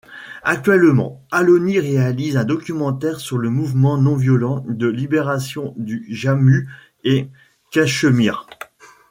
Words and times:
Actuellement 0.41 1.21
Aloni 1.29 1.79
réalise 1.79 2.35
un 2.35 2.43
documentaire 2.43 3.19
sur 3.19 3.37
le 3.37 3.51
mouvement 3.51 3.99
non 3.99 4.15
violent 4.15 4.65
de 4.67 4.87
libération 4.87 5.75
du 5.77 6.07
Jammu-et-Cachemire. 6.09 8.47